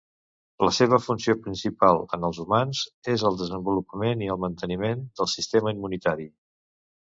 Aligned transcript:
La 0.67 0.71
seva 0.77 0.97
funció 1.07 1.35
principal 1.47 2.01
en 2.17 2.25
els 2.31 2.41
humans 2.45 2.81
és 3.15 3.27
el 3.31 3.39
desenvolupament 3.43 4.27
i 4.29 4.33
el 4.37 4.43
manteniment 4.49 5.07
del 5.21 5.33
sistema 5.39 5.79
immunitari. 5.79 6.31